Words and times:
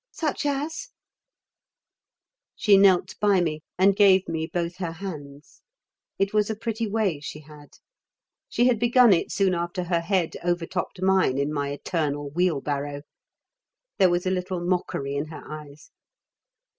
"Such 0.09 0.47
as" 0.47 0.89
She 2.55 2.75
knelt 2.75 3.13
by 3.19 3.39
me 3.39 3.61
and 3.77 3.95
gave 3.95 4.27
me 4.27 4.49
both 4.51 4.77
her 4.77 4.93
hands. 4.93 5.61
It 6.17 6.33
was 6.33 6.49
a 6.49 6.55
pretty 6.55 6.87
way 6.87 7.19
she 7.19 7.41
had. 7.41 7.73
She 8.49 8.65
had 8.65 8.79
begun 8.79 9.13
it 9.13 9.31
soon 9.31 9.53
after 9.53 9.83
her 9.83 10.01
head 10.01 10.37
overtopped 10.43 11.03
mine 11.03 11.37
in 11.37 11.53
my 11.53 11.69
eternal 11.69 12.31
wheelbarrow. 12.31 13.03
There 13.99 14.09
was 14.09 14.25
a 14.25 14.31
little 14.31 14.59
mockery 14.65 15.13
in 15.15 15.25
her 15.27 15.43
eyes. 15.47 15.91